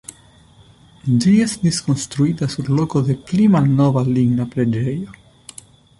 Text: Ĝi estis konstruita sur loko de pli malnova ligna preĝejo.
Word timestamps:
Ĝi 1.25 1.33
estis 1.43 1.81
konstruita 1.89 2.49
sur 2.53 2.71
loko 2.79 3.03
de 3.11 3.19
pli 3.29 3.45
malnova 3.57 4.07
ligna 4.13 4.49
preĝejo. 4.55 5.15